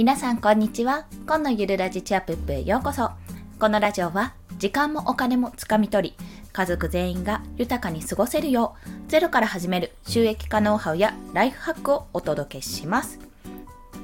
[0.00, 1.04] 皆さんこんにちは。
[1.26, 3.10] 今のゆるラジチアップへようこそ。
[3.58, 13.18] このラジオは時間もお金もつかみ取り家族全員が豊かに過ごせるようゼロから始める収益化ノウハウやライフハックをお届けします。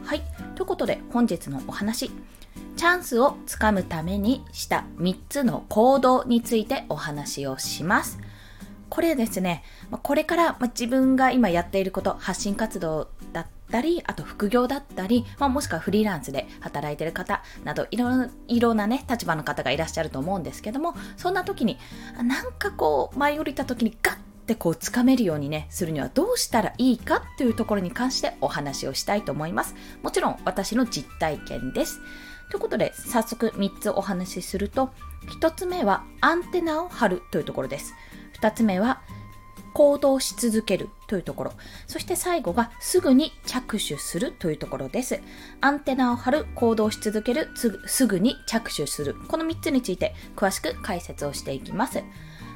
[0.04, 0.22] はい。
[0.54, 2.10] ということで本日のお話。
[2.76, 8.18] チャンスをつかむためにした3つの行動についてお話をします。
[8.90, 13.08] これですね、これから自分が今やっていること、発信活動
[13.70, 21.78] たり、あと副業だったり、まあ、もしくはフリーランスで働いてる方など、いろいろなね、立場の方がいらっしゃると思うんですけども、そんな時に、
[22.22, 24.16] なんかこう、舞い降りた時にガッ
[24.46, 29.74] てこう掴めるようにねするにはどうしたらいいかというところに関してお話をしたいと思います。
[30.02, 32.00] もちろん私の実体験です。
[32.50, 34.90] ということで早速3つお話しすると
[35.40, 37.92] 1つ目はアンテナを張るというところです。
[38.40, 39.02] 2つ目は
[39.76, 41.52] 行動し続けるというところ。
[41.86, 45.20] そして最後がすぐに着手するというところです。
[45.60, 47.50] アンテナを張る、行動し続ける、
[47.84, 49.14] すぐに着手する。
[49.28, 52.02] この3つについて詳しく解説をしていきます。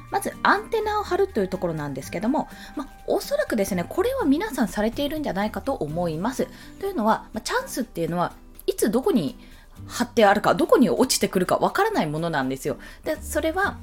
[0.09, 6.47] まずアンテナを張るというところなんですけども、まあ、おそらくですね、これは皆さんされているんじゃないかと思います。
[6.79, 8.33] というのは、まあ、チャンスっていうのは
[8.65, 9.37] いつどこに
[9.85, 12.77] 貼ってあるか、どこに落ちてくるかわからないものなんですよ。
[13.03, 13.77] で、それは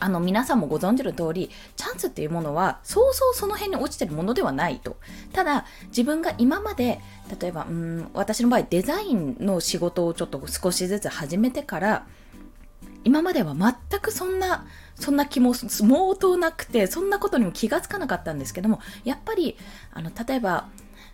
[0.00, 4.96] あの皆さんもご存知の通りチャンスっていうものはそうそうその辺に落ちてるものではないと。
[5.32, 7.00] ただ自分が今まで
[7.40, 12.06] 例えばうん私の場合デザインの仕事をちょっと少しずつ始めてから
[13.04, 19.56] 今までは全くそんなそんな気も相当なくてそんなことにも気がつかなかったんですけどもやっぱり
[19.92, 20.68] あの例えば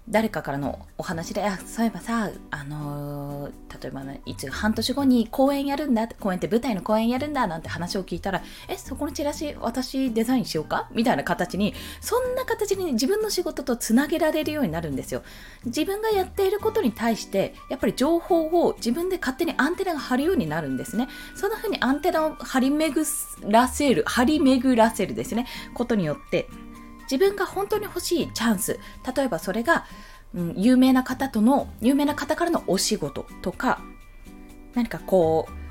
[0.08, 15.22] 誰かからのお話で、あ、そういえばさ、あのー、例えばね、いつ半年後に公演やるんだ、公演って舞台の公演やるんだなんて話を聞いたら、え、そこのチラシ私デザインしようかみたいな形に、そんな形に自分の仕事とつなげられるようになるんですよ。
[15.64, 21.08] 自分がやっていることに対して、やっぱり情報を自分で勝手にアンテナが張るようになるんですね。
[21.34, 23.04] そんな風にアンテナを張り巡
[23.42, 26.48] らせる、張り巡らせるですね、ことによって、
[27.10, 28.78] 自分が本当に欲しいチャンス
[29.16, 29.86] 例えばそれが、
[30.34, 33.80] うん、有名な方との有名な方からのお仕事とか
[34.74, 35.66] 何かこう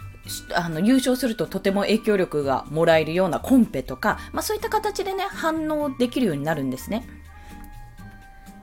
[0.55, 7.07] あの優勝するととても影響力がもらえるようなコンペとか、まあ、そういった形でね反応できるようになるんですね。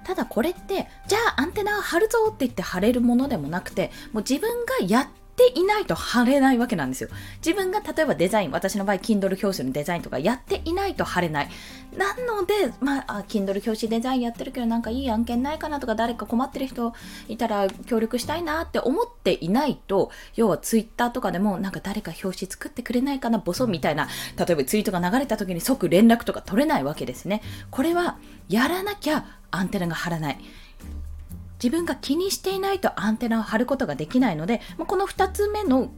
[0.04, 5.06] ただこれってじゃあアンテナを張るぞって言って張れるものでもなくてもう自分がやっ
[5.50, 7.08] ていないと貼れないわけなんですよ。
[7.44, 11.48] 自分が例えばデザイン、私の場合、Kindle 表紙のデザインとかやっていないと貼れない。
[11.96, 16.94] なので、まあ、Kindle 表紙デザインやってるけど、なんかいい案件ないかなとか、誰か困ってる人
[17.28, 27.42] いたら協力したいなって思っていないと、要は Twitter とかでも、なんか誰か表紙作ってくれないかな、ボソみたいな、例えばツイートが流れた時に即連絡とか取れないわけですね。
[27.70, 30.38] これは、やらなきゃアンテナが張らない。
[31.62, 35.92] 自分が気にしていないとアンテナを張ることができないので、まこの2つ目の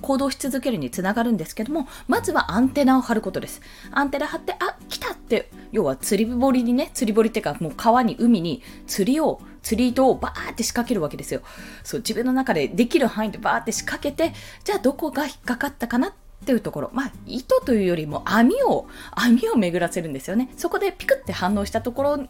[0.00, 3.60] 行動し続けるにつながるんですけども、まずはアンテナを張ることです。
[3.90, 11.42] アンテナ張って、あ、来たって、要は釣り堀にね、釣り堀っていうか、もう川に、海に釣りを、釣り糸をバーって仕掛けるわけですよ。
[11.82, 16.12] そう、自分の中でできる範囲でバーって仕掛けて、じゃあどこが引っかかったかなっ
[16.44, 20.50] ていうところ、まあ、糸というよりも網を、網を巡らせるんですよね。
[20.56, 22.26] そこでピクって反応したところ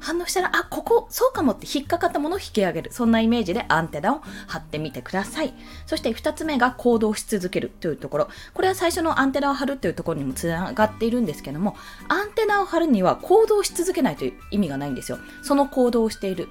[0.00, 2.92] 反応したら、あ、ここ、そうかもって引っかかったものを引き上げる。
[2.92, 5.54] そんなイメージでアンテナを張ってみてください。
[5.86, 8.28] そして2つ目が行動し続けるというところ。
[8.54, 11.76] これは最初のアンテナを張るというところにもつながっているんですけども、
[12.08, 15.18] アンテナを張るには行動し続けないという意味がないんですよ。
[15.42, 16.48] その行動をしている。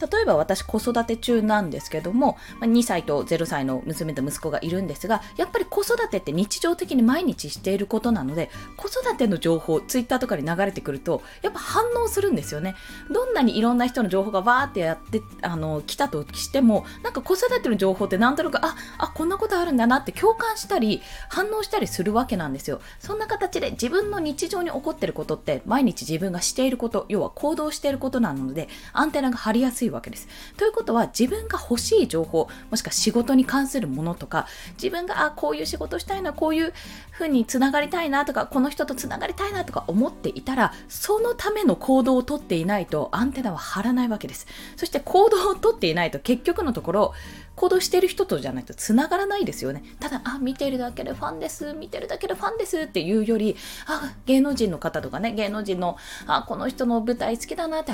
[0.00, 12.74] 例えば私子育て中なんですけども2歳と0歳の娘と息子がいるんですがやっぱり子育てって日常的に毎日していることなので子育ての情報ツイッターとかに流れてくるとやっぱ反応するんですよね。
[13.10, 22.80] どんなにいろんな人の情報がわーってやってあの来たとしてもなんか子育ての情報ってなんとなくああこんなことあるんだなって共感したり反応したりするわけなんですよ。
[22.98, 30.28] そんな形で自分の日常に起こってることって毎日自分がしていること要は行動していることなのでアンテナが張りやすいいわけです。
[30.56, 36.72] ということは自分が欲しい情報もしくは仕事に関するものとか自分があこういう仕事したいなこういう
[37.10, 44.46] ふうにつながりたいなとかこの人とつながりたいなとか思っていたらそのための行動をとっていないとアンテナは張らないわけです。
[44.76, 47.14] そして行動をとっていないと結局のところ
[47.56, 49.82] 行動してる人とじゃないと繋がらないですよね。
[49.98, 53.56] ただ、あ、見てるだけでファンです、見てるだけでファンですっていうより、
[53.86, 57.84] あ、芸能人の方とかね、芸能人の、あ、この人の舞台好きだなっ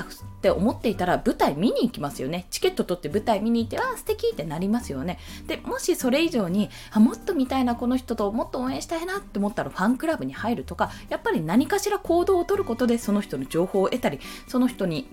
[0.41, 2.45] て思っていたら、舞台見に行きますよね。
[2.49, 5.17] チケット取って舞台見に行って、あ、素敵ってなりますよね。
[5.47, 15.09] で、もしそれ以上に、あ、もっと見たいな、この人ともっと応援したいなって思ったら、ファンクラブに入るとか、やっぱり何かしら行動をとることで、その人の情報を得たり、その人に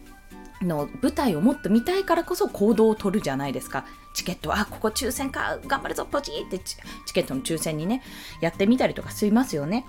[0.62, 3.84] の舞台をもっと見たいからこそ行動を取るじゃないですか。
[4.12, 6.76] チケット、あ、ここ抽選か、頑張るぞ、ポチってチ
[7.12, 8.02] ケットの抽選にね、
[8.40, 9.86] やってみたりとかしますよね。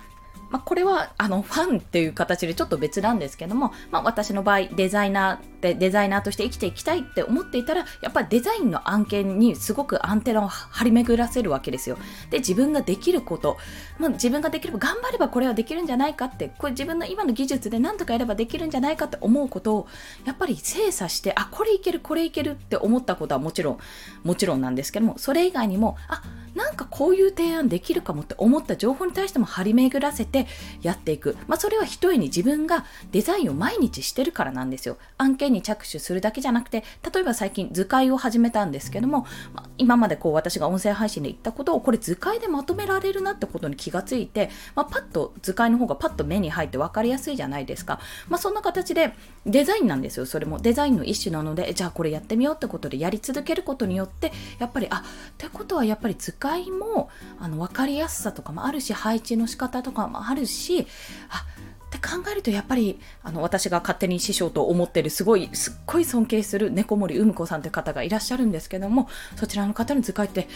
[0.52, 11.96] まあ、これはあのファンっていう形でちょっと別なんですけども、まあ、私の場合デザイナーでデザイナーとして生きていきたいって思っていたらやっぱりデザインの案件にすごくアンテナを張り巡らせるわけですよ。
[12.30, 13.56] で自分ができること、
[13.98, 19.86] まあ、自分ができれば頑張ればこれはできるんじゃないかってこれ自分の今の技術で何とかやればできるんじゃないかって思うことを
[20.26, 23.78] やっぱり精査してあこれいけるこれいけるって思ったことはもちろん
[24.22, 26.22] もちろんなんですけどもそれ以外にもあ
[26.54, 30.46] なんかこういう提案できるかもって思った情報に対しても張り巡らせて
[30.82, 31.36] やっていく。
[31.46, 34.96] まあ、それは一重に自分がデザインを毎日してるからなんですよ。
[35.18, 48.00] 案件に着手するだけじゃなくて、例えば最近図解を始めたんですけども、まあ、今までこう私が音声配信で言ったことをこれ図解でまとめられるなってことに気がついて、まあ、パッと図解の方がパッと目に入って分かりやすいじゃないですか。
[48.28, 49.14] まあ、そんな形で
[49.46, 50.26] デザインなんですよ。
[50.26, 55.02] それもデザインの一種なので、じゃあこれやってみようってことでやり続けることによって、やっぱり、あ、っ
[55.38, 60.86] てことはやっぱり図解もあの分かりやすさとかもあるし配置の仕方とかもあるし
[61.28, 61.46] あ
[61.86, 70.48] って考えるとやっぱりあの私が勝手に師匠と思ってるすごいすっごい尊敬する猫森うむ子さんという方がいらっしゃるんですけどもそちらの方の図解って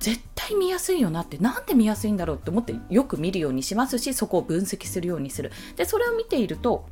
[0.00, 5.50] 絶対見やすいよなってなんで見やすいんだろうって思ってよく見るようにしますしそこを分析するようにする。
[5.76, 6.86] でそれを見ていると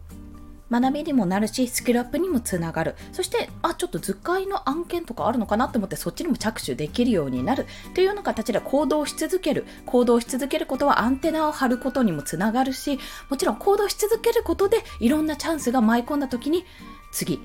[0.71, 2.95] 学びにもなるし、スキルアップにもつながる。
[3.13, 7.67] そして、あ、ちょっと図解の案件とかあるのかなと思って、そっちにも着手できるようになる。
[7.95, 9.67] というような形で行動し続ける。
[9.87, 16.65] 行動し続けることはアンテナを張ることにもつながるし、もちろん行動し続けることで、いろんなチャンスが舞い込んだ時に、
[17.13, 17.41] 次、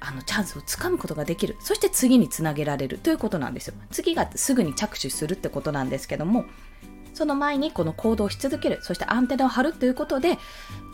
[0.00, 1.56] あのチャンスをつかむことができる。
[1.60, 2.98] そして次につなげられる。
[2.98, 3.74] ということなんですよ。
[3.90, 6.46] 次がすぐに着手するってことなんですけども
[7.20, 10.38] その前にこの行動し続けるそしてアンテナを張るということで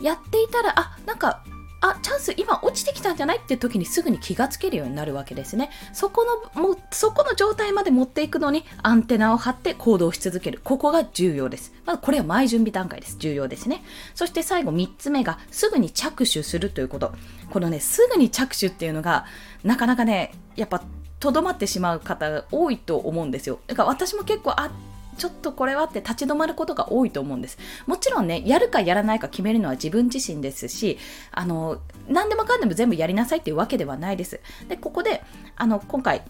[0.01, 1.41] やっていたらあなんか
[1.79, 5.69] あチャンス今落ちてきたんじゃないって時にすぐに気がつけるようになるわけですね。
[5.93, 10.59] そこのもうそこの状態まで持っていくのにアンテナを張って行動し続ける。
[10.65, 11.71] ここが重要です。
[11.85, 13.15] まずこれは前準備段階です。
[13.19, 13.85] 重要ですね。
[14.13, 17.13] そして最後3つ目がすぐに着手するということ。
[17.51, 19.27] このねすぐに着手っていうのが
[19.63, 20.83] なかなかねやっぱ
[21.19, 23.59] とどまってしまう方が多いと思うんですよ。
[23.67, 24.71] だから私も結構あ
[25.17, 27.57] ちょっとこれはって立ち止まることが多いと思うんです。
[27.85, 30.97] もちろんね、やるかやらないか決めるのは自分自身ですし、
[31.31, 34.39] あの、何でもかんでも全部やりなさいっていうわけではないです。
[34.67, 35.23] で、ここで、
[35.55, 36.23] あの、今回、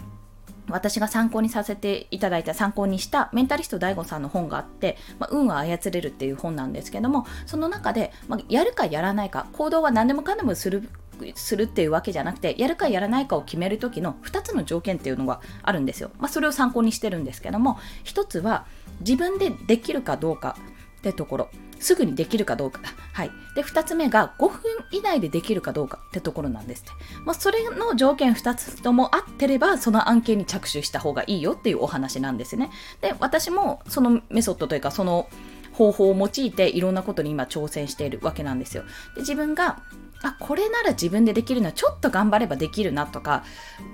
[0.70, 10.90] 私が参考にさせていただいた参考にしたメンタリスト DAIGO さんの本があって、まあ、運は操れるっていう本なんですけどもその中で、まあ、やるかやらないか行動は何でもかんでもする
[11.36, 18.66] するっていうわけじゃなくてやるかやらないかを決める時の2つの条件っていうのがあるんですよ、まあ、それを参考にしてるんですけども1つは
[19.02, 20.58] 自分でできるかどうか
[21.00, 21.50] ってところ
[21.80, 22.82] すぐにできるかどうか
[23.14, 23.32] はい。
[23.56, 24.62] で、2つ目が5分
[24.92, 26.92] 以内でできるかどうかってところなんですって。
[27.26, 32.70] まあ、それの条件2つとも合ってれば、その案件に着手した方がいいよっていうお話なんですね。
[33.02, 35.30] で、私もそのメソッドというか、その
[35.78, 38.84] 方法を用いていろんなことに今挑戦しているわけなんですよ。
[39.16, 39.82] で、自分が
[40.24, 43.44] あこれなら自分でできるのはちょっと頑張ればできるなとか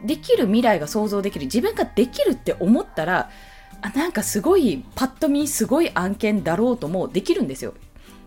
[0.06, 3.30] できる未来が想像できる自分ができるって思ったら
[3.82, 7.74] あなんかすごいパッと見すごい案件だろうともできるんですよ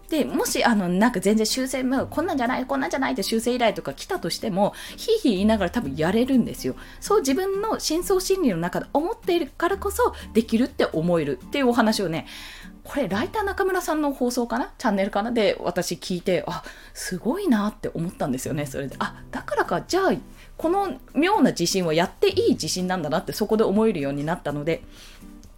[0.08, 12.26] でもしあのなんか全然修正もこんなんじゃないこんなんじゃないって修正依頼とか来たとしてもひいひい言いながら多分やれるんですよそう自分の深層心理の中で思っているからこそできるって思えるっていうお話をね
[12.86, 14.72] これライター中村さんの放送かな？
[14.78, 15.32] チャンネルかな？
[15.32, 16.62] で私聞いてあ
[16.94, 18.66] すごいなって思ったんですよね。
[18.66, 19.82] それであだからか。
[19.82, 20.12] じゃあ
[20.56, 24.82] この妙な自信はやっていい自信なんだなってそこで思えるようになったので。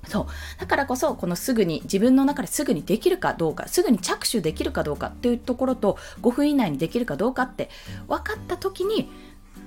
[0.06, 0.26] そう。
[0.58, 7.68] だからこそこのすぐに自分の中ですぐにできるかどうかすぐに着手できるかどうかっていうところと5分以内にできるかどうかって
[8.06, 9.10] 分かった時に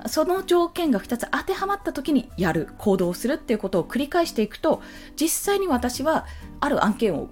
[0.07, 4.81] その条件が2つ当てはまった時にやる行動するっていうことを繰り返していくと
[5.15, 6.25] 実際に私は
[6.59, 7.29] ある案件を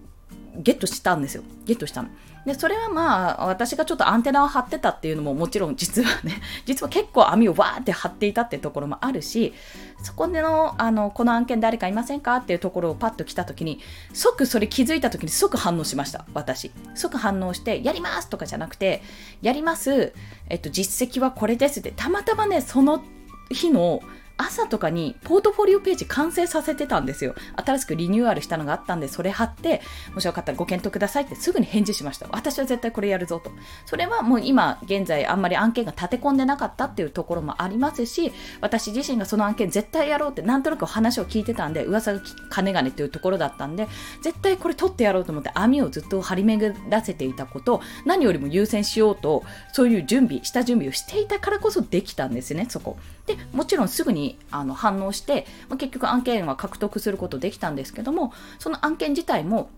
[0.60, 1.44] ゲットしたんですよ。
[1.66, 2.10] ゲットしたの。
[2.46, 9.54] でそれはまあ私がちょっとアンテナを張ってたっていうのももちろん実はね 実は結構網をわーって張っていたっていうところもあるし
[10.02, 13.80] そこでのあのこの案件誰かいませんかっていうところをパッと来た時に
[14.14, 16.72] 即それ気づいた時に即反応しました私。
[16.96, 19.04] 即反応してやりますとかじゃなくて
[19.42, 20.14] やります、
[20.48, 23.04] えっと、実績はこれですってたまたまねその
[23.52, 24.02] 日の
[24.40, 27.36] 朝とかにポートフォリオページ完成させてたんですよ。
[27.58, 29.82] 新しくリニューアルしたのがあったんで、それ貼って、
[30.14, 32.28] もしよかったらご検討くださいってすぐに返事しました。
[32.32, 33.52] 私は絶対これやるぞと。
[33.86, 38.32] それはもう今現在あんまり案件が立て込んでなかったっていうところもありますし、
[38.62, 43.90] 私自身がその案件絶対やろうってなんとなく話を聞いてたんで、噂が金がねっていうところだったんで、
[44.22, 49.44] 絶対これ取ってやろうと思って網をずっと張り巡らせていたこと、何よりも優先しようと、
[49.74, 52.98] そういう準備、下準備をしていたからこそできたんですね、そこ。
[53.26, 59.70] で、もちろんすぐにあの反応して、まあ、結局案件は獲得することできたんですけども、その案件自体も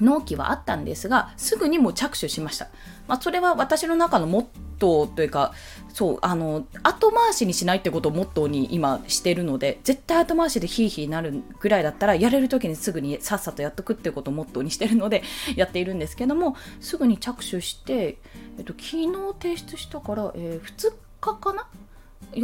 [0.00, 2.68] 納期はあったんですが、すぐにも着手しました。
[3.06, 4.46] まあ、それは私の中のモッ
[4.78, 5.52] トーというか、
[5.92, 15.22] そう、あの、後回しにしないってことをモットーに今してるので、絶対後回しでヒーヒーなるぐらいだったら、やれる時にすぐにさっさとやっとくってことをモットーにしてるので、
[15.54, 18.18] やっているんですけども、すぐに着手して、
[18.58, 19.06] えっと、昨日
[19.40, 21.68] 提出したから、えー、2日かな？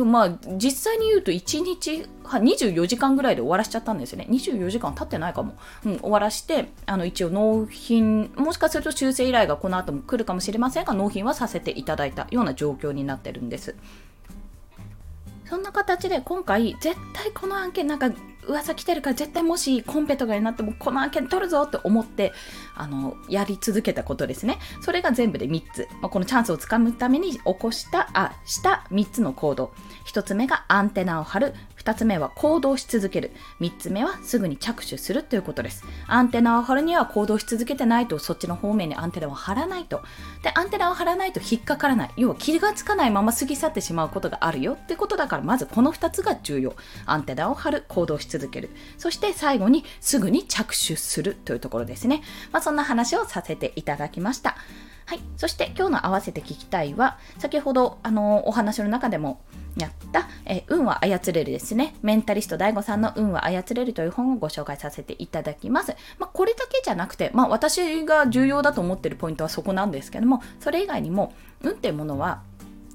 [0.05, 4.27] まあ実際に言うと1日24時間ぐらいで終わらしちゃったんですよね。
[4.31, 13.75] 24時間経ってないかも、うん、終わらしてあの一応納品もしかすると修正依頼がこの後も来るかもしれませんが納品はさせていただいたような状況になってるんです。
[15.49, 18.11] そんな形で今回絶対この案件なんか
[18.47, 22.33] 噂来てるから絶対もしコンペとかになってもこの案件取るぞって思って
[22.75, 24.59] あのやり続けたことですね。
[24.81, 29.73] それが全部で3つ、まあ、このチャンスをつかむために起こしたあした3つの行動。
[30.07, 31.55] 1つ目がアンテナを張る。
[31.79, 33.33] 2つ目は行動し続ける。
[33.61, 35.85] 3つ目はすぐに着手するということです。
[36.07, 38.19] アンテナを張るには行動し続けてないと。
[38.19, 40.03] そっちの方面にアンテナを張らないと。
[40.43, 42.11] でアンテナを張らないと引っかからない。
[42.17, 46.75] 要は気がつかないまま過ぎ去ってしまうことがあるよってことだからまずこの2つが重要。
[47.07, 47.85] アンテナを張る。
[47.89, 52.23] 行動し続けるそして最後にすぐに着手するというところですね、
[52.53, 54.57] まあ、そんな話をさせていただきました
[55.11, 55.21] はい。
[55.37, 59.41] そして今日の合わせて聞きたいは、先ほど、あの、お話の中でも
[59.77, 61.97] やった、え運は操れるですね。
[62.01, 65.97] メンタリスト DAIGO さんの運は操れるという本をご紹介させていただきます。
[66.21, 72.43] まあ、これだけじゃなくて、まあ、私が重要だと思ってるポイントはそこなんですけども、それ以外にも、運っていうものは、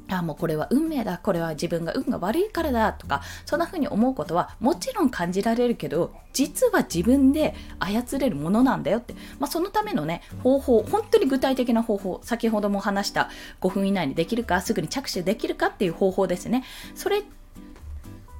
[0.09, 1.17] あもうこれは運命だ。
[1.17, 13.29] これは自分が運が悪いからだとかそんな風に思うことはもちろん感じられるけど実は自分で操れるものなんだよって、まあ、そのためのね方法本当に具体的な方法先ほども話した
[13.61, 16.63] 5分以内にできるかすぐに着手できるかっていう方法ですね。
[16.93, 17.23] それ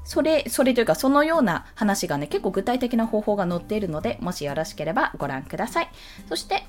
[0.06, 5.90] それ、それというか、そのような話がね、結構具体的な方法が載っているので、もしよろしければご覧ください。
[6.30, 6.64] そして、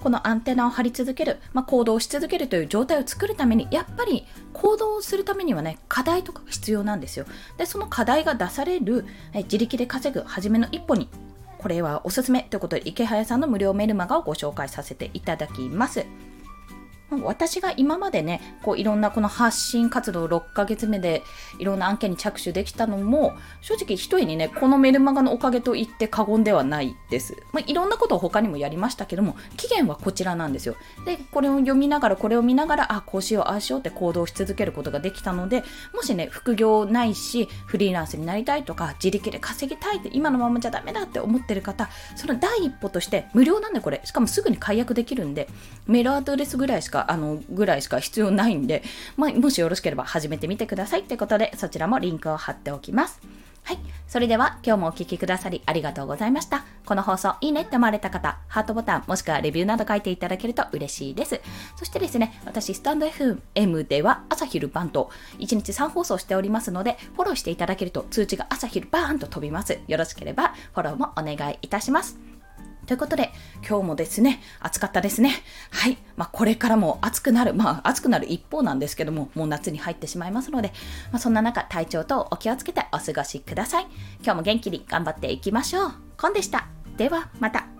[0.00, 7.26] このアンテナを張り続ける、まあ、行動し続けるという状態を作るためにやっぱり行動をするためにはね課題とかが必要なんですよ。
[7.56, 11.08] でその課題が出される自力で稼ぐ初めの一歩に
[11.58, 16.06] これはおすすめということで池早さんの無料メルマガをご紹介させていただきます。
[17.10, 21.22] 私が今までね、こういろんなこの発信活動6ヶ月目で
[21.58, 27.36] いろんな案件に着手できたのも、正直一重にね、このメルマガのおかげと言って過言ではないです。
[27.52, 30.76] まあ、いろんなことを他にもやりましたけども、期限はこちらなんですよ。
[31.06, 45.48] で、これを読みながら、これを見ながら、あ、こうしよう、ああしようって行動し続けることができたので、もしね、副業ないし、フリーランスになりたいとか、自力で稼ぎたいって、今のままじゃダメだって思ってる方、その第一歩として無料なんでこれ、しかもすぐに解約できるんで、
[45.86, 48.82] メールアドレスぐらいしかかあのぐらいしか必要ないんで、
[49.16, 53.20] まあ、もしよろしければ始めてみてくださいってことでそちらもリンクを貼っておきます。
[53.64, 53.78] はい。
[54.06, 56.64] それでは今日もお聴きくださりありがとうございました。
[56.86, 61.40] この放送いいねって思われた方、ハートボタンもしくはレビューなど書いていただけると嬉しいです。
[61.76, 69.78] そしてですね、私スタンド FM では朝昼晩と1日3放送しておりますので、フォローしていただけると通知が朝昼バーンと飛びます。
[69.86, 72.27] よろしければフォローもお願いいたします。
[72.88, 73.32] ということで、
[73.68, 75.30] 今日もですね、暑かったですね。
[75.70, 75.98] はい。
[76.16, 80.72] まあ、これからも暑くなる、まあ、暑くなる一方なんですけども、もう夏に入ってしまいますので、
[81.12, 83.86] まあ、そんな中、体調とお気をつけてお過ごしください。
[84.22, 85.92] 今日も元気に頑張っていきましょう。
[86.16, 86.66] コンでした。
[86.96, 87.77] では、また。